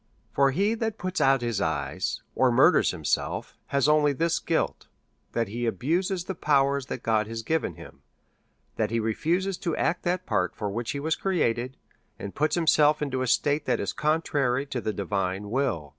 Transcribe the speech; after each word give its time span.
For 0.31 0.49
he 0.49 0.73
that 0.73 0.97
puts 0.97 1.21
out 1.21 1.43
his 1.43 1.61
eyes, 1.61 2.23
or 2.33 2.51
murders 2.51 2.89
himself, 2.89 3.55
has 3.67 3.87
only 3.87 4.13
this 4.13 4.39
guilt, 4.39 4.87
that 5.33 5.47
he 5.49 5.67
abuses 5.67 6.23
the 6.23 6.33
powers 6.33 6.87
that 6.87 7.03
God 7.03 7.27
has 7.27 7.43
given 7.43 7.75
him; 7.75 8.01
that 8.77 8.89
he 8.89 8.99
refuses 8.99 9.59
to 9.59 9.75
.act 9.75 10.01
that 10.01 10.25
part 10.25 10.55
for 10.55 10.71
which 10.71 10.89
he 10.89 10.99
was 10.99 11.15
created, 11.15 11.77
and 12.17 12.33
puts 12.33 12.55
himself 12.55 13.03
into 13.03 13.21
a 13.21 13.27
state 13.27 13.65
that 13.65 13.79
is 13.79 13.93
contrary 13.93 14.65
to 14.65 14.81
the 14.81 14.91
divine 14.91 15.51
will. 15.51 15.89